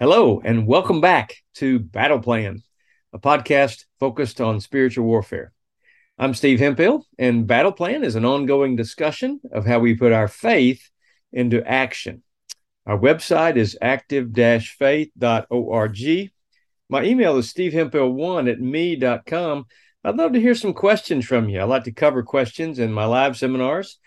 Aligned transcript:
Hello, 0.00 0.40
and 0.44 0.64
welcome 0.64 1.00
back 1.00 1.34
to 1.56 1.80
Battle 1.80 2.20
Plan, 2.20 2.62
a 3.12 3.18
podcast 3.18 3.84
focused 3.98 4.40
on 4.40 4.60
spiritual 4.60 5.04
warfare. 5.04 5.52
I'm 6.16 6.34
Steve 6.34 6.60
Hemphill, 6.60 7.04
and 7.18 7.48
Battle 7.48 7.72
Plan 7.72 8.04
is 8.04 8.14
an 8.14 8.24
ongoing 8.24 8.76
discussion 8.76 9.40
of 9.50 9.66
how 9.66 9.80
we 9.80 9.96
put 9.96 10.12
our 10.12 10.28
faith 10.28 10.88
into 11.32 11.68
action. 11.68 12.22
Our 12.86 12.96
website 12.96 13.56
is 13.56 13.76
active 13.82 14.30
faith.org. 14.78 15.98
My 16.88 17.02
email 17.02 17.36
is 17.36 17.52
stevehemphill1 17.52 18.52
at 18.52 18.60
me.com. 18.60 19.66
I'd 20.04 20.16
love 20.16 20.32
to 20.34 20.40
hear 20.40 20.54
some 20.54 20.74
questions 20.74 21.26
from 21.26 21.48
you. 21.48 21.58
I 21.58 21.64
like 21.64 21.84
to 21.84 21.92
cover 21.92 22.22
questions 22.22 22.78
in 22.78 22.92
my 22.92 23.04
live 23.04 23.36
seminars. 23.36 23.98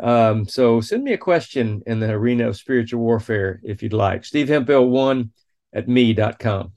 Um, 0.00 0.46
so 0.46 0.80
send 0.80 1.04
me 1.04 1.12
a 1.12 1.18
question 1.18 1.82
in 1.86 2.00
the 2.00 2.10
arena 2.10 2.48
of 2.48 2.56
spiritual 2.56 3.00
warfare 3.00 3.60
if 3.62 3.82
you'd 3.82 3.92
like. 3.92 4.24
Steve 4.24 4.48
Hemphill1 4.48 5.30
at 5.72 5.88
me.com. 5.88 6.72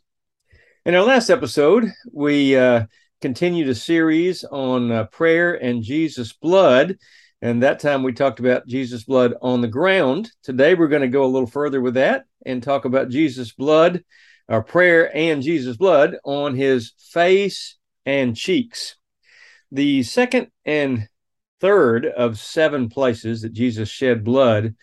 In 0.86 0.96
our 0.96 1.04
last 1.04 1.30
episode, 1.30 1.92
we 2.12 2.56
uh, 2.56 2.86
continued 3.22 3.70
a 3.70 3.76
series 3.76 4.44
on 4.44 4.92
uh, 4.92 5.06
prayer 5.06 5.54
and 5.56 5.82
Jesus' 5.82 6.34
blood. 6.34 6.98
And 7.42 7.64
that 7.64 7.80
time 7.80 8.04
we 8.04 8.14
talked 8.14 8.40
about 8.40 8.68
Jesus' 8.68 9.04
blood 9.04 9.34
on 9.42 9.62
the 9.62 9.68
ground. 9.68 10.32
Today 10.44 10.76
we're 10.76 10.88
going 10.88 11.02
to 11.02 11.08
go 11.08 11.26
a 11.26 11.28
little 11.28 11.48
further 11.48 11.82
with 11.82 11.96
that 11.96 12.26
and 12.46 12.62
talk 12.62 12.86
about 12.86 13.10
Jesus' 13.10 13.52
blood, 13.52 14.04
our 14.48 14.62
prayer 14.62 15.16
and 15.16 15.42
Jesus' 15.42 15.78
blood 15.78 16.18
on 16.24 16.56
his 16.56 16.94
face 17.12 17.78
and 18.06 18.36
cheeks. 18.36 18.96
The 19.72 20.04
second 20.04 20.48
and 20.64 21.08
third 21.60 22.06
of 22.06 22.40
seven 22.40 22.90
places 22.90 23.42
that 23.42 23.54
Jesus 23.54 23.90
shed 23.90 24.24
blood 24.24 24.76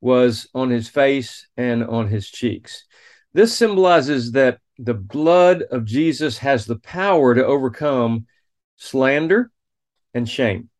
was 0.00 0.48
on 0.54 0.70
his 0.70 0.88
face 0.88 1.46
and 1.56 1.84
on 1.84 2.08
his 2.08 2.28
cheeks. 2.28 2.84
This 3.32 3.56
symbolizes 3.56 4.32
that 4.32 4.58
the 4.78 4.94
blood 4.94 5.62
of 5.62 5.84
Jesus 5.84 6.38
has 6.38 6.66
the 6.66 6.78
power 6.78 7.34
to 7.34 7.44
overcome 7.44 8.26
slander 8.76 9.50
and 10.14 10.28
shame. 10.28 10.70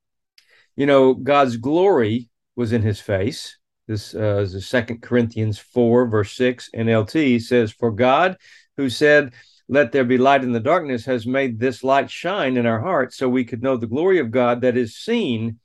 You 0.76 0.86
know, 0.86 1.14
God's 1.14 1.56
glory 1.56 2.30
was 2.54 2.72
in 2.72 2.82
his 2.82 3.00
face. 3.00 3.58
This 3.88 4.14
uh, 4.14 4.38
is 4.38 4.52
the 4.52 4.60
Second 4.60 5.02
Corinthians 5.02 5.58
4, 5.58 6.06
verse 6.06 6.32
6 6.32 6.70
NLT 6.74 7.40
says, 7.42 7.72
For 7.72 7.90
God, 7.90 8.36
who 8.76 8.88
said, 8.90 9.32
let 9.68 9.92
there 9.92 10.04
be 10.04 10.18
light 10.18 10.42
in 10.42 10.52
the 10.52 10.60
darkness 10.60 11.04
has 11.04 11.26
made 11.26 11.58
this 11.58 11.84
light 11.84 12.10
shine 12.10 12.56
in 12.56 12.66
our 12.66 12.80
hearts 12.80 13.16
so 13.16 13.28
we 13.28 13.44
could 13.44 13.62
know 13.62 13.76
the 13.76 13.86
glory 13.86 14.18
of 14.18 14.30
God 14.30 14.62
that 14.62 14.76
is 14.76 14.96
seen 14.96 15.58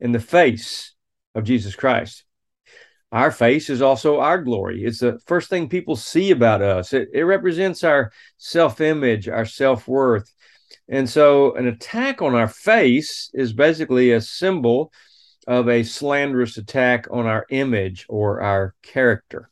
in 0.00 0.12
the 0.12 0.20
face 0.20 0.94
of 1.34 1.44
Jesus 1.44 1.76
Christ. 1.76 2.24
Our 3.12 3.30
face 3.30 3.68
is 3.68 3.82
also 3.82 4.20
our 4.20 4.40
glory. 4.40 4.84
It's 4.84 5.00
the 5.00 5.18
first 5.26 5.50
thing 5.50 5.68
people 5.68 5.96
see 5.96 6.30
about 6.30 6.62
us. 6.62 6.94
It, 6.94 7.10
it 7.12 7.22
represents 7.22 7.84
our 7.84 8.10
self 8.38 8.80
image, 8.80 9.28
our 9.28 9.44
self 9.44 9.86
worth. 9.86 10.32
And 10.88 11.08
so, 11.08 11.54
an 11.54 11.66
attack 11.66 12.22
on 12.22 12.34
our 12.34 12.48
face 12.48 13.30
is 13.34 13.52
basically 13.52 14.12
a 14.12 14.20
symbol 14.22 14.92
of 15.46 15.68
a 15.68 15.82
slanderous 15.82 16.56
attack 16.56 17.06
on 17.10 17.26
our 17.26 17.44
image 17.50 18.06
or 18.08 18.40
our 18.40 18.74
character. 18.82 19.50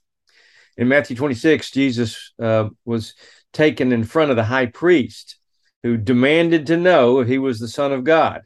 In 0.79 0.89
Matthew 0.89 1.17
26, 1.17 1.71
Jesus 1.71 2.33
uh, 2.41 2.71
was 2.87 3.15
taken 3.53 3.93
in 3.93 4.05
front 4.05 4.31
of 4.31 4.37
the 4.37 4.45
high 4.45 4.67
priest 4.67 5.37
who 5.83 5.97
demanded 5.97 6.67
to 6.67 6.77
know 6.77 7.21
if 7.21 7.29
he 7.29 7.39
was 7.39 7.59
the 7.59 7.69
Son 7.69 7.93
of 7.93 8.05
God. 8.05 8.43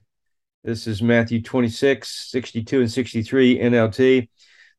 This 0.63 0.87
is 0.87 1.03
Matthew 1.03 1.43
26, 1.43 2.31
62 2.31 2.81
and 2.81 2.91
63 2.91 3.59
NLT. 3.59 4.29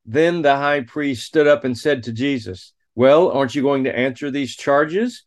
Then 0.05 0.41
the 0.41 0.55
high 0.55 0.81
priest 0.81 1.25
stood 1.25 1.47
up 1.47 1.63
and 1.63 1.77
said 1.77 2.03
to 2.03 2.11
Jesus, 2.11 2.73
Well, 2.95 3.31
aren't 3.31 3.55
you 3.55 3.61
going 3.61 3.83
to 3.83 3.97
answer 3.97 4.31
these 4.31 4.55
charges? 4.55 5.23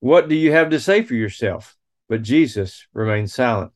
What 0.00 0.28
do 0.28 0.34
you 0.34 0.52
have 0.52 0.70
to 0.70 0.80
say 0.80 1.02
for 1.02 1.14
yourself? 1.14 1.76
But 2.08 2.22
Jesus 2.22 2.86
remained 2.92 3.30
silent. 3.30 3.72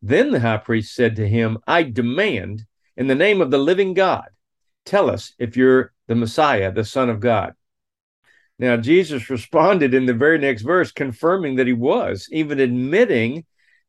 Then 0.00 0.30
the 0.30 0.40
high 0.40 0.58
priest 0.58 0.94
said 0.94 1.16
to 1.16 1.28
him, 1.28 1.58
I 1.66 1.82
demand, 1.82 2.64
in 2.96 3.06
the 3.06 3.14
name 3.14 3.40
of 3.40 3.50
the 3.50 3.58
living 3.58 3.94
God, 3.94 4.28
tell 4.84 5.10
us 5.10 5.32
if 5.38 5.56
you're 5.56 5.92
the 6.08 6.14
Messiah, 6.14 6.72
the 6.72 6.84
Son 6.84 7.08
of 7.08 7.20
God. 7.20 7.54
Now, 8.58 8.76
Jesus 8.76 9.30
responded 9.30 9.94
in 9.94 10.06
the 10.06 10.14
very 10.14 10.38
next 10.38 10.62
verse, 10.62 10.92
confirming 10.92 11.56
that 11.56 11.66
he 11.66 11.72
was, 11.72 12.28
even 12.30 12.60
admitting 12.60 13.44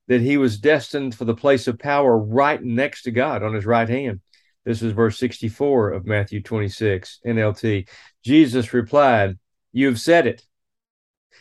that 0.08 0.22
he 0.22 0.38
was 0.38 0.58
destined 0.58 1.16
for 1.16 1.26
the 1.26 1.36
place 1.36 1.68
of 1.68 1.80
power 1.80 2.18
right 2.18 2.62
next 2.62 3.04
to 3.04 3.12
God 3.12 3.44
on 3.44 3.54
his 3.54 3.66
right 3.66 3.88
hand. 3.88 4.22
This 4.66 4.82
is 4.82 4.94
verse 4.94 5.20
64 5.20 5.92
of 5.92 6.06
Matthew 6.06 6.42
26, 6.42 7.20
NLT. 7.26 7.88
Jesus 8.24 8.74
replied, 8.74 9.38
You 9.74 9.88
have 9.88 10.00
said 10.00 10.26
it. 10.28 10.44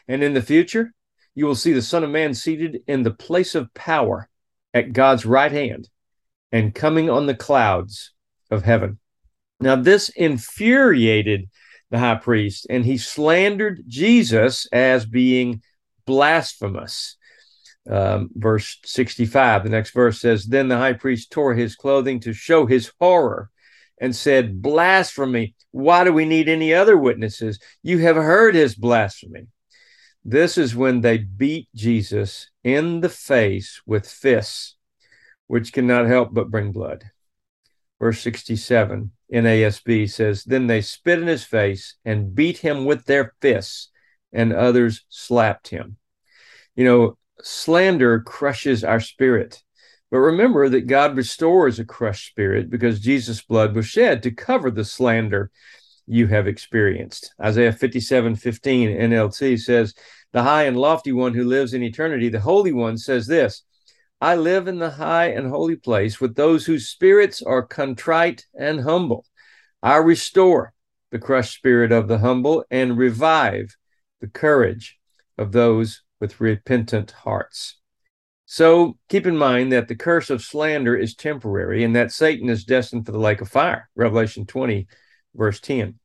And 0.09 0.22
in 0.22 0.34
the 0.34 0.43
future, 0.43 0.93
you 1.34 1.47
will 1.47 1.54
see 1.54 1.72
the 1.72 1.83
Son 1.83 2.04
of 2.04 2.10
Man 2.10 2.34
seated 2.34 2.83
in 2.87 3.03
the 3.03 3.12
place 3.12 3.54
of 3.54 3.72
power 3.75 4.28
at 4.75 4.93
God's 4.93 5.25
right 5.25 5.53
hand 5.53 5.89
and 6.50 6.75
coming 6.75 7.09
on 7.09 7.27
the 7.27 7.34
clouds 7.34 8.12
of 8.50 8.65
heaven. 8.65 8.99
Now, 9.60 9.77
this 9.77 10.09
infuriated 10.09 11.49
the 11.92 11.98
high 11.98 12.16
priest, 12.16 12.66
and 12.70 12.84
he 12.84 12.97
slandered 12.97 13.84
Jesus 13.86 14.66
as 14.72 15.04
being 15.06 15.62
blasphemous. 16.06 17.16
Um, 17.88 18.30
verse 18.34 18.80
65, 18.84 19.64
the 19.64 19.69
next 19.69 19.92
verse 19.92 20.20
says, 20.20 20.47
Then 20.47 20.69
the 20.69 20.78
high 20.78 20.94
priest 20.94 21.30
tore 21.30 21.54
his 21.54 21.76
clothing 21.76 22.19
to 22.20 22.32
show 22.32 22.64
his 22.64 22.91
horror 22.98 23.50
and 24.00 24.16
said, 24.16 24.62
Blasphemy! 24.62 25.54
Why 25.70 26.04
do 26.04 26.12
we 26.12 26.25
need 26.25 26.48
any 26.48 26.72
other 26.75 26.97
witnesses? 26.97 27.58
You 27.82 27.98
have 27.98 28.16
heard 28.16 28.54
his 28.54 28.74
blasphemy. 28.74 29.48
This 30.24 30.56
is 30.56 30.74
when 30.74 31.03
they 31.03 31.19
beat 31.19 31.69
Jesus 31.74 32.50
in 32.64 33.00
the 33.00 33.09
face 33.09 33.82
with 33.84 34.09
fists, 34.09 34.76
which 35.47 35.72
cannot 35.72 36.06
help 36.06 36.32
but 36.32 36.50
bring 36.50 36.72
blood. 36.72 37.04
Verse 38.00 38.20
67 38.20 39.12
NASB 39.32 40.10
says, 40.10 40.44
Then 40.44 40.66
they 40.66 40.82
spit 40.82 41.19
in 41.19 41.26
his 41.26 41.44
face 41.44 41.97
and 42.04 42.34
beat 42.34 42.59
him 42.59 42.84
with 42.84 43.06
their 43.06 43.34
fists, 43.41 43.91
and 44.32 44.53
others 44.53 45.04
slapped 45.09 45.69
him. 45.69 45.97
You 46.75 46.84
know, 46.84 47.19
slander 47.42 48.21
crushes 48.21 48.84
our 48.84 49.00
spirit. 49.00 49.62
But 50.10 50.19
remember 50.19 50.69
that 50.69 50.87
God 50.87 51.16
restores 51.16 51.78
a 51.78 51.84
crushed 51.84 52.28
spirit 52.28 52.69
because 52.69 53.00
Jesus' 53.00 53.41
blood 53.41 53.75
was 53.75 53.87
shed 53.87 54.22
to 54.22 54.31
cover 54.31 54.71
the 54.71 54.84
slander 54.84 55.50
you 56.06 56.26
have 56.26 56.47
experienced. 56.47 57.32
Isaiah 57.41 57.72
57 57.72 58.37
15 58.37 58.91
NLT 58.91 59.59
says, 59.59 59.94
The 60.32 60.42
high 60.42 60.65
and 60.65 60.76
lofty 60.76 61.12
one 61.12 61.32
who 61.32 61.44
lives 61.44 61.72
in 61.72 61.82
eternity, 61.82 62.28
the 62.28 62.41
Holy 62.41 62.72
One, 62.72 62.98
says 62.98 63.26
this 63.26 63.62
I 64.22 64.37
live 64.37 64.69
in 64.69 64.78
the 64.78 64.91
high 64.91 65.31
and 65.31 65.49
holy 65.49 65.75
place 65.75 66.21
with 66.21 66.37
those 66.37 66.65
whose 66.65 66.88
spirits 66.88 67.43
are 67.43 67.60
contrite 67.60 68.47
and 68.56 68.83
humble. 68.83 69.27
I 69.83 69.97
restore 69.97 70.75
the 71.10 71.19
crushed 71.19 71.55
spirit 71.55 71.91
of 71.91 72.06
the 72.06 72.19
humble 72.19 72.65
and 72.71 72.97
revive 72.97 73.77
the 74.21 74.28
courage 74.28 74.97
of 75.37 75.50
those 75.50 76.03
with 76.21 76.41
repentant 76.41 77.10
hearts. 77.10 77.81
So 78.47 78.97
keep 79.09 79.27
in 79.27 79.37
mind 79.37 79.72
that 79.72 79.88
the 79.88 79.97
curse 79.97 80.31
of 80.31 80.41
slander 80.41 80.94
is 80.94 81.16
temporary 81.16 81.83
and 81.83 81.97
that 81.97 82.12
Satan 82.12 82.49
is 82.49 82.62
destined 82.65 83.06
for 83.06 83.10
the 83.10 83.19
lake 83.19 83.41
of 83.41 83.49
fire. 83.49 83.91
Revelation 83.97 84.47
20, 84.47 84.87
verse 85.34 85.59
10. 85.59 85.99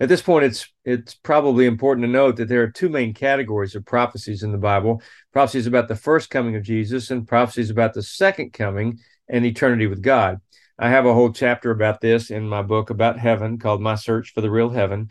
At 0.00 0.08
this 0.08 0.22
point, 0.22 0.44
it's 0.44 0.72
it's 0.84 1.14
probably 1.14 1.66
important 1.66 2.04
to 2.04 2.10
note 2.10 2.36
that 2.36 2.48
there 2.48 2.62
are 2.62 2.70
two 2.70 2.88
main 2.88 3.14
categories 3.14 3.74
of 3.74 3.84
prophecies 3.84 4.42
in 4.42 4.52
the 4.52 4.58
Bible: 4.58 5.02
prophecies 5.32 5.66
about 5.66 5.88
the 5.88 5.96
first 5.96 6.30
coming 6.30 6.54
of 6.54 6.62
Jesus, 6.62 7.10
and 7.10 7.26
prophecies 7.26 7.70
about 7.70 7.94
the 7.94 8.02
second 8.02 8.52
coming 8.52 9.00
and 9.28 9.44
eternity 9.44 9.86
with 9.86 10.02
God. 10.02 10.40
I 10.78 10.90
have 10.90 11.06
a 11.06 11.14
whole 11.14 11.32
chapter 11.32 11.72
about 11.72 12.00
this 12.00 12.30
in 12.30 12.48
my 12.48 12.62
book 12.62 12.90
about 12.90 13.18
heaven 13.18 13.58
called 13.58 13.82
My 13.82 13.96
Search 13.96 14.32
for 14.32 14.40
the 14.40 14.50
Real 14.50 14.70
Heaven. 14.70 15.10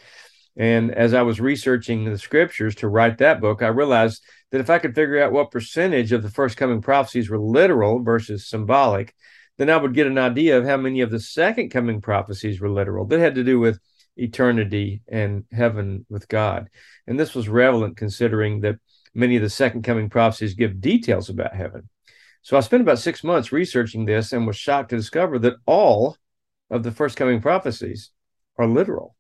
And 0.55 0.91
as 0.91 1.13
I 1.13 1.21
was 1.21 1.39
researching 1.41 2.05
the 2.05 2.17
scriptures 2.17 2.75
to 2.75 2.87
write 2.87 3.17
that 3.17 3.41
book, 3.41 3.61
I 3.61 3.67
realized 3.67 4.23
that 4.51 4.61
if 4.61 4.69
I 4.69 4.79
could 4.79 4.95
figure 4.95 5.21
out 5.21 5.33
what 5.33 5.51
percentage 5.51 6.13
of 6.13 6.23
the 6.23 6.31
first 6.31 6.57
coming 6.57 6.81
prophecies 6.81 7.29
were 7.29 7.37
literal 7.37 8.01
versus 8.01 8.47
symbolic, 8.47 9.13
then 9.57 9.69
I 9.69 9.77
would 9.77 9.93
get 9.93 10.07
an 10.07 10.17
idea 10.17 10.57
of 10.57 10.65
how 10.65 10.77
many 10.77 11.01
of 11.01 11.11
the 11.11 11.19
second 11.19 11.69
coming 11.69 11.99
prophecies 11.99 12.61
were 12.61 12.69
literal 12.69 13.05
that 13.07 13.19
had 13.19 13.35
to 13.35 13.43
do 13.43 13.59
with 13.59 13.79
eternity 14.17 15.01
and 15.07 15.45
heaven 15.51 16.05
with 16.09 16.27
God. 16.27 16.69
And 17.05 17.19
this 17.19 17.35
was 17.35 17.49
relevant 17.49 17.97
considering 17.97 18.61
that 18.61 18.77
many 19.13 19.35
of 19.35 19.41
the 19.41 19.49
second 19.49 19.83
coming 19.83 20.09
prophecies 20.09 20.53
give 20.53 20.81
details 20.81 21.29
about 21.29 21.55
heaven. 21.55 21.89
So 22.41 22.55
I 22.55 22.61
spent 22.61 22.81
about 22.81 22.99
six 22.99 23.23
months 23.23 23.51
researching 23.51 24.05
this 24.05 24.31
and 24.31 24.47
was 24.47 24.55
shocked 24.55 24.91
to 24.91 24.95
discover 24.95 25.39
that 25.39 25.57
all 25.65 26.17
of 26.69 26.83
the 26.83 26.91
first 26.91 27.17
coming 27.17 27.41
prophecies 27.41 28.11
are 28.57 28.67
literal. 28.67 29.15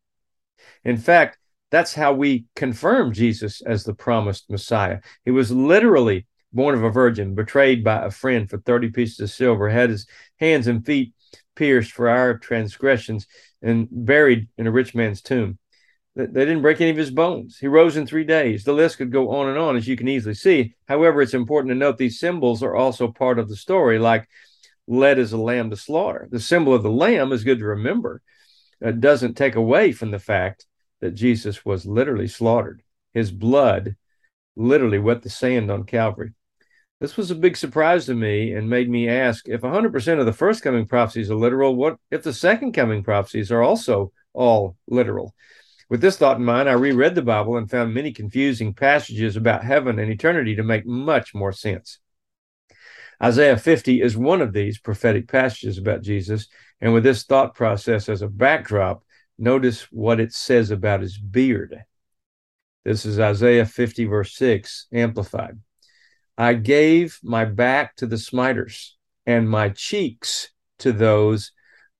In 0.83 0.97
fact, 0.97 1.37
that's 1.69 1.93
how 1.93 2.13
we 2.13 2.45
confirm 2.55 3.13
Jesus 3.13 3.61
as 3.61 3.83
the 3.83 3.93
promised 3.93 4.49
Messiah. 4.49 4.99
He 5.25 5.31
was 5.31 5.51
literally 5.51 6.25
born 6.53 6.75
of 6.75 6.83
a 6.83 6.89
virgin, 6.89 7.35
betrayed 7.35 7.83
by 7.83 8.05
a 8.05 8.11
friend 8.11 8.49
for 8.49 8.57
30 8.59 8.91
pieces 8.91 9.19
of 9.19 9.29
silver, 9.29 9.69
had 9.69 9.89
his 9.89 10.07
hands 10.39 10.67
and 10.67 10.85
feet 10.85 11.13
pierced 11.57 11.91
for 11.91 12.07
our 12.07 12.37
transgressions, 12.37 13.27
and 13.61 13.87
buried 13.91 14.47
in 14.57 14.67
a 14.67 14.71
rich 14.71 14.95
man's 14.95 15.21
tomb. 15.21 15.57
They 16.15 16.25
didn't 16.25 16.61
break 16.61 16.81
any 16.81 16.89
of 16.89 16.97
his 16.97 17.11
bones. 17.11 17.57
He 17.59 17.67
rose 17.67 17.97
in 17.97 18.07
three 18.07 18.23
days. 18.23 18.63
The 18.63 18.73
list 18.73 18.97
could 18.97 19.11
go 19.11 19.29
on 19.31 19.49
and 19.49 19.57
on, 19.57 19.75
as 19.75 19.87
you 19.87 19.95
can 19.95 20.07
easily 20.07 20.33
see. 20.33 20.73
However, 20.87 21.21
it's 21.21 21.35
important 21.35 21.71
to 21.71 21.75
note 21.75 21.97
these 21.97 22.19
symbols 22.19 22.63
are 22.63 22.75
also 22.75 23.11
part 23.11 23.37
of 23.37 23.49
the 23.49 23.55
story, 23.55 23.99
like 23.99 24.27
led 24.87 25.19
as 25.19 25.33
a 25.33 25.37
lamb 25.37 25.69
to 25.69 25.77
slaughter. 25.77 26.27
The 26.31 26.39
symbol 26.39 26.73
of 26.73 26.81
the 26.81 26.89
lamb 26.89 27.31
is 27.31 27.43
good 27.43 27.59
to 27.59 27.65
remember. 27.65 28.21
It 28.81 28.99
doesn't 28.99 29.35
take 29.35 29.55
away 29.55 29.91
from 29.91 30.11
the 30.11 30.19
fact 30.19 30.65
that 31.01 31.11
Jesus 31.11 31.63
was 31.65 31.85
literally 31.85 32.27
slaughtered. 32.27 32.81
His 33.13 33.31
blood 33.31 33.95
literally 34.55 34.99
wet 34.99 35.21
the 35.21 35.29
sand 35.29 35.69
on 35.69 35.83
Calvary. 35.83 36.33
This 36.99 37.15
was 37.15 37.29
a 37.29 37.35
big 37.35 37.55
surprise 37.55 38.07
to 38.07 38.15
me 38.15 38.53
and 38.53 38.69
made 38.69 38.89
me 38.89 39.07
ask 39.07 39.47
if 39.47 39.61
100% 39.61 40.19
of 40.19 40.25
the 40.25 40.33
first 40.33 40.63
coming 40.63 40.87
prophecies 40.87 41.29
are 41.29 41.35
literal, 41.35 41.75
what 41.75 41.97
if 42.09 42.23
the 42.23 42.33
second 42.33 42.71
coming 42.71 43.03
prophecies 43.03 43.51
are 43.51 43.61
also 43.61 44.11
all 44.33 44.75
literal? 44.87 45.35
With 45.89 46.01
this 46.01 46.17
thought 46.17 46.37
in 46.37 46.43
mind, 46.43 46.67
I 46.67 46.73
reread 46.73 47.13
the 47.13 47.21
Bible 47.21 47.57
and 47.57 47.69
found 47.69 47.93
many 47.93 48.11
confusing 48.11 48.73
passages 48.73 49.35
about 49.35 49.63
heaven 49.63 49.99
and 49.99 50.11
eternity 50.11 50.55
to 50.55 50.63
make 50.63 50.87
much 50.87 51.35
more 51.35 51.51
sense. 51.51 51.99
Isaiah 53.23 53.57
50 53.57 54.01
is 54.01 54.17
one 54.17 54.41
of 54.41 54.51
these 54.51 54.79
prophetic 54.79 55.27
passages 55.27 55.77
about 55.77 56.01
Jesus. 56.01 56.47
And 56.81 56.93
with 56.93 57.03
this 57.03 57.23
thought 57.23 57.53
process 57.53 58.09
as 58.09 58.23
a 58.23 58.27
backdrop, 58.27 59.03
notice 59.37 59.83
what 59.91 60.19
it 60.19 60.33
says 60.33 60.71
about 60.71 61.01
his 61.01 61.17
beard. 61.17 61.83
This 62.83 63.05
is 63.05 63.19
Isaiah 63.19 63.65
50, 63.65 64.05
verse 64.05 64.35
6, 64.35 64.87
amplified. 64.91 65.59
I 66.37 66.53
gave 66.53 67.19
my 67.23 67.45
back 67.45 67.95
to 67.97 68.05
the 68.05 68.17
smiters 68.17 68.95
and 69.25 69.49
my 69.49 69.69
cheeks 69.69 70.49
to 70.79 70.91
those 70.91 71.51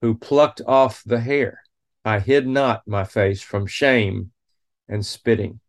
who 0.01 0.15
plucked 0.15 0.61
off 0.67 1.03
the 1.05 1.19
hair. 1.19 1.61
I 2.05 2.19
hid 2.19 2.47
not 2.47 2.87
my 2.87 3.03
face 3.03 3.41
from 3.41 3.65
shame 3.65 4.31
and 4.87 5.05
spitting. 5.05 5.59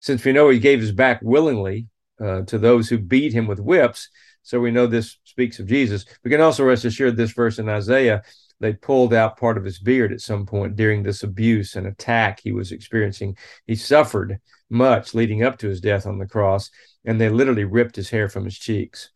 Since 0.00 0.24
we 0.24 0.32
know 0.32 0.48
he 0.48 0.58
gave 0.58 0.80
his 0.80 0.92
back 0.92 1.20
willingly 1.22 1.88
uh, 2.20 2.42
to 2.42 2.58
those 2.58 2.88
who 2.88 2.98
beat 2.98 3.32
him 3.32 3.46
with 3.46 3.58
whips, 3.58 4.08
so 4.42 4.60
we 4.60 4.70
know 4.70 4.86
this 4.86 5.18
speaks 5.24 5.58
of 5.58 5.66
Jesus. 5.66 6.04
We 6.22 6.30
can 6.30 6.40
also 6.40 6.64
rest 6.64 6.84
assured 6.84 7.16
this 7.16 7.32
verse 7.32 7.58
in 7.58 7.68
Isaiah, 7.68 8.22
they 8.62 8.72
pulled 8.72 9.12
out 9.12 9.36
part 9.36 9.58
of 9.58 9.64
his 9.64 9.78
beard 9.78 10.12
at 10.12 10.20
some 10.20 10.46
point 10.46 10.76
during 10.76 11.02
this 11.02 11.22
abuse 11.22 11.76
and 11.76 11.86
attack 11.86 12.40
he 12.40 12.52
was 12.52 12.72
experiencing. 12.72 13.36
He 13.66 13.74
suffered 13.74 14.38
much 14.70 15.14
leading 15.14 15.42
up 15.42 15.58
to 15.58 15.68
his 15.68 15.80
death 15.80 16.06
on 16.06 16.18
the 16.18 16.26
cross, 16.26 16.70
and 17.04 17.20
they 17.20 17.28
literally 17.28 17.64
ripped 17.64 17.96
his 17.96 18.08
hair 18.08 18.28
from 18.28 18.44
his 18.44 18.58
cheeks. 18.58 19.10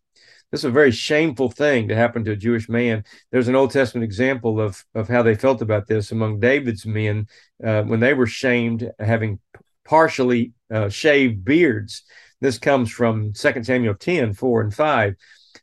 This 0.51 0.61
is 0.61 0.67
a 0.67 0.71
very 0.71 0.91
shameful 0.91 1.51
thing 1.51 1.89
to 1.89 1.97
happen 1.97 2.25
to 2.25 2.33
a 2.33 2.37
Jewish 2.37 2.69
man. 2.69 3.05
There's 3.31 3.49
an 3.49 3.55
Old 3.55 3.71
Testament 3.71 4.05
example 4.05 4.61
of, 4.61 4.85
of 4.95 5.09
how 5.09 5.23
they 5.23 5.35
felt 5.35 5.63
about 5.63 5.87
this 5.87 6.13
among 6.13 6.41
David's 6.41 6.85
men 6.85 7.27
uh, 7.65 7.83
when 7.83 8.01
they 8.01 8.15
were 8.15 8.27
shamed 8.27 8.91
having 8.99 9.39
partially 9.85 10.53
uh, 10.73 10.89
shaved 10.89 11.45
beards. 11.45 12.03
This 12.41 12.59
comes 12.59 12.91
from 12.91 13.33
2 13.33 13.65
Samuel 13.65 13.95
10, 13.95 14.35
4 14.35 14.61
and 14.61 14.75
5. 14.75 15.15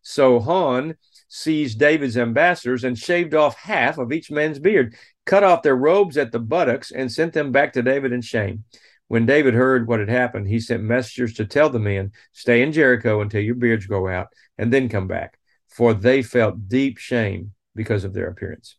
So 0.01 0.39
Hanun 0.39 0.95
seized 1.33 1.79
David's 1.79 2.15
ambassadors 2.15 2.83
and 2.83 2.95
shaved 2.95 3.33
off 3.33 3.57
half 3.57 3.97
of 3.97 4.11
each 4.11 4.29
man's 4.29 4.59
beard, 4.59 4.95
cut 5.25 5.43
off 5.43 5.63
their 5.63 5.75
robes 5.75 6.15
at 6.15 6.31
the 6.31 6.37
buttocks, 6.39 6.91
and 6.91 7.11
sent 7.11 7.33
them 7.33 7.51
back 7.51 7.73
to 7.73 7.81
David 7.81 8.13
in 8.13 8.21
shame. 8.21 8.65
When 9.07 9.25
David 9.25 9.55
heard 9.55 9.87
what 9.87 9.99
had 9.99 10.09
happened, 10.09 10.47
he 10.47 10.59
sent 10.59 10.83
messengers 10.83 11.33
to 11.35 11.45
tell 11.45 11.71
the 11.71 11.79
men, 11.79 12.11
Stay 12.33 12.61
in 12.61 12.71
Jericho 12.71 13.19
until 13.21 13.41
your 13.41 13.55
beards 13.55 13.87
grow 13.87 14.07
out, 14.07 14.27
and 14.59 14.71
then 14.71 14.89
come 14.89 15.07
back, 15.07 15.39
for 15.67 15.95
they 15.95 16.21
felt 16.21 16.69
deep 16.69 16.99
shame 16.99 17.53
because 17.73 18.03
of 18.03 18.13
their 18.13 18.27
appearance. 18.27 18.77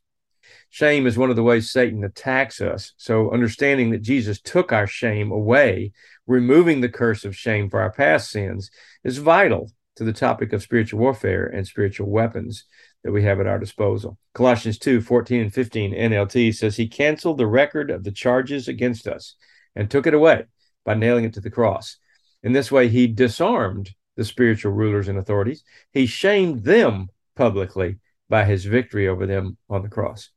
Shame 0.70 1.08
is 1.08 1.18
one 1.18 1.30
of 1.30 1.36
the 1.36 1.42
ways 1.42 1.72
Satan 1.72 2.04
attacks 2.04 2.60
us. 2.60 2.92
So, 2.96 3.32
understanding 3.32 3.90
that 3.90 4.02
Jesus 4.02 4.40
took 4.40 4.72
our 4.72 4.86
shame 4.86 5.32
away, 5.32 5.90
removing 6.24 6.80
the 6.80 6.88
curse 6.88 7.24
of 7.24 7.36
shame 7.36 7.68
for 7.68 7.80
our 7.80 7.90
past 7.90 8.30
sins, 8.30 8.70
is 9.02 9.18
vital 9.18 9.72
to 9.96 10.04
the 10.04 10.12
topic 10.12 10.52
of 10.52 10.62
spiritual 10.62 11.00
warfare 11.00 11.46
and 11.46 11.66
spiritual 11.66 12.08
weapons 12.08 12.64
that 13.02 13.12
we 13.12 13.22
have 13.22 13.40
at 13.40 13.46
our 13.46 13.58
disposal. 13.58 14.18
Colossians 14.34 14.78
2 14.78 15.00
14 15.00 15.40
and 15.40 15.54
15 15.54 15.92
NLT 15.92 16.54
says, 16.54 16.76
He 16.76 16.88
canceled 16.88 17.38
the 17.38 17.46
record 17.46 17.90
of 17.90 18.04
the 18.04 18.12
charges 18.12 18.68
against 18.68 19.06
us 19.06 19.36
and 19.76 19.90
took 19.90 20.06
it 20.06 20.14
away 20.14 20.44
by 20.84 20.94
nailing 20.94 21.24
it 21.24 21.34
to 21.34 21.40
the 21.40 21.50
cross. 21.50 21.98
In 22.42 22.52
this 22.52 22.70
way, 22.70 22.88
he 22.88 23.06
disarmed 23.06 23.90
the 24.16 24.24
spiritual 24.24 24.72
rulers 24.72 25.08
and 25.08 25.18
authorities. 25.18 25.64
He 25.92 26.06
shamed 26.06 26.64
them 26.64 27.08
publicly 27.36 27.98
by 28.28 28.44
his 28.44 28.64
victory 28.64 29.08
over 29.08 29.26
them 29.26 29.56
on 29.68 29.82
the 29.82 29.88
cross. 29.88 30.30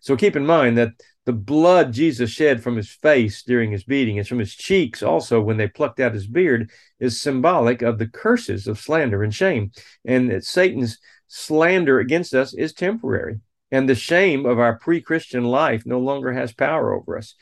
So 0.00 0.16
keep 0.16 0.36
in 0.36 0.46
mind 0.46 0.78
that 0.78 0.92
the 1.26 1.32
blood 1.32 1.92
Jesus 1.92 2.30
shed 2.30 2.62
from 2.62 2.76
his 2.76 2.90
face 2.90 3.42
during 3.42 3.72
his 3.72 3.84
beating 3.84 4.18
and 4.18 4.28
from 4.28 4.38
his 4.38 4.54
cheeks 4.54 5.02
also 5.02 5.40
when 5.40 5.56
they 5.56 5.68
plucked 5.68 6.00
out 6.00 6.12
his 6.12 6.26
beard 6.26 6.70
is 7.00 7.20
symbolic 7.20 7.80
of 7.82 7.98
the 7.98 8.06
curses 8.06 8.66
of 8.66 8.78
slander 8.78 9.22
and 9.22 9.34
shame. 9.34 9.70
And 10.04 10.30
that 10.30 10.44
Satan's 10.44 10.98
slander 11.28 11.98
against 11.98 12.34
us 12.34 12.52
is 12.52 12.72
temporary. 12.72 13.40
And 13.70 13.88
the 13.88 13.94
shame 13.94 14.44
of 14.46 14.58
our 14.58 14.78
pre 14.78 15.00
Christian 15.00 15.44
life 15.44 15.84
no 15.86 15.98
longer 15.98 16.32
has 16.32 16.52
power 16.52 16.94
over 16.94 17.18
us 17.18 17.34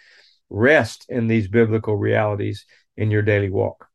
rest 0.48 1.06
in 1.08 1.26
these 1.26 1.48
biblical 1.48 1.96
realities 1.96 2.64
in 2.96 3.10
your 3.10 3.22
daily 3.22 3.50
walk. 3.50 3.88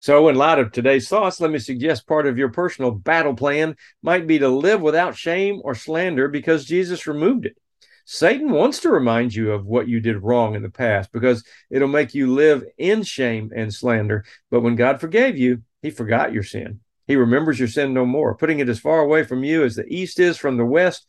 So, 0.00 0.28
in 0.28 0.36
light 0.36 0.60
of 0.60 0.70
today's 0.70 1.08
thoughts, 1.08 1.40
let 1.40 1.50
me 1.50 1.58
suggest 1.58 2.06
part 2.06 2.26
of 2.26 2.38
your 2.38 2.50
personal 2.50 2.92
battle 2.92 3.34
plan 3.34 3.76
might 4.00 4.28
be 4.28 4.38
to 4.38 4.48
live 4.48 4.80
without 4.80 5.16
shame 5.16 5.60
or 5.64 5.74
slander 5.74 6.28
because 6.28 6.64
Jesus 6.64 7.08
removed 7.08 7.46
it. 7.46 7.56
Satan 8.04 8.52
wants 8.52 8.78
to 8.80 8.90
remind 8.90 9.34
you 9.34 9.52
of 9.52 9.66
what 9.66 9.88
you 9.88 10.00
did 10.00 10.22
wrong 10.22 10.54
in 10.54 10.62
the 10.62 10.70
past 10.70 11.12
because 11.12 11.44
it'll 11.68 11.88
make 11.88 12.14
you 12.14 12.32
live 12.32 12.64
in 12.78 13.02
shame 13.02 13.50
and 13.54 13.74
slander. 13.74 14.24
But 14.50 14.60
when 14.60 14.76
God 14.76 15.00
forgave 15.00 15.36
you, 15.36 15.62
he 15.82 15.90
forgot 15.90 16.32
your 16.32 16.44
sin. 16.44 16.80
He 17.08 17.16
remembers 17.16 17.58
your 17.58 17.68
sin 17.68 17.92
no 17.92 18.06
more, 18.06 18.36
putting 18.36 18.60
it 18.60 18.68
as 18.68 18.78
far 18.78 19.00
away 19.00 19.24
from 19.24 19.42
you 19.42 19.64
as 19.64 19.74
the 19.74 19.84
east 19.88 20.20
is 20.20 20.36
from 20.36 20.56
the 20.56 20.64
west. 20.64 21.06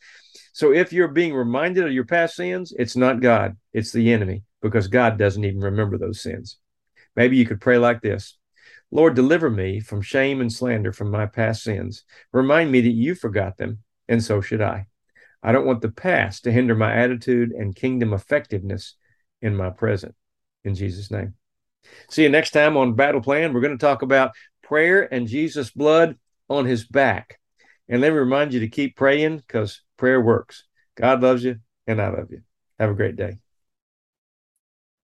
So 0.51 0.73
if 0.73 0.91
you're 0.91 1.09
being 1.09 1.33
reminded 1.33 1.85
of 1.85 1.93
your 1.93 2.05
past 2.05 2.35
sins, 2.35 2.73
it's 2.77 2.95
not 2.95 3.21
God, 3.21 3.55
it's 3.71 3.91
the 3.91 4.11
enemy 4.11 4.43
because 4.61 4.87
God 4.87 5.17
doesn't 5.17 5.45
even 5.45 5.61
remember 5.61 5.97
those 5.97 6.21
sins. 6.21 6.57
Maybe 7.15 7.37
you 7.37 7.45
could 7.45 7.61
pray 7.61 7.77
like 7.77 8.01
this 8.01 8.38
Lord, 8.91 9.15
deliver 9.15 9.49
me 9.49 9.79
from 9.79 10.01
shame 10.01 10.41
and 10.41 10.51
slander 10.51 10.91
from 10.91 11.11
my 11.11 11.25
past 11.25 11.63
sins. 11.63 12.03
Remind 12.31 12.71
me 12.71 12.81
that 12.81 12.89
you 12.89 13.15
forgot 13.15 13.57
them, 13.57 13.79
and 14.07 14.23
so 14.23 14.41
should 14.41 14.61
I. 14.61 14.87
I 15.43 15.51
don't 15.51 15.65
want 15.65 15.81
the 15.81 15.91
past 15.91 16.43
to 16.43 16.51
hinder 16.51 16.75
my 16.75 16.93
attitude 16.93 17.51
and 17.51 17.75
kingdom 17.75 18.13
effectiveness 18.13 18.95
in 19.41 19.55
my 19.55 19.69
present. 19.69 20.15
In 20.63 20.75
Jesus' 20.75 21.11
name. 21.11 21.35
See 22.09 22.23
you 22.23 22.29
next 22.29 22.51
time 22.51 22.75
on 22.77 22.95
Battle 22.95 23.21
Plan. 23.21 23.53
We're 23.53 23.61
going 23.61 23.77
to 23.77 23.85
talk 23.85 24.01
about 24.01 24.31
prayer 24.63 25.11
and 25.13 25.27
Jesus' 25.27 25.71
blood 25.71 26.17
on 26.49 26.65
his 26.65 26.85
back. 26.85 27.39
And 27.87 28.01
let 28.01 28.11
me 28.11 28.19
remind 28.19 28.53
you 28.53 28.59
to 28.61 28.67
keep 28.67 28.95
praying 28.95 29.37
because 29.37 29.81
prayer 29.97 30.19
works. 30.19 30.65
God 30.95 31.21
loves 31.21 31.43
you, 31.43 31.59
and 31.87 32.01
I 32.01 32.09
love 32.09 32.31
you. 32.31 32.41
Have 32.79 32.89
a 32.89 32.95
great 32.95 33.15
day. 33.15 33.37